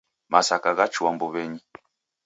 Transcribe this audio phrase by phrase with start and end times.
[0.31, 1.59] Masaka ghachua mbuw'enyi.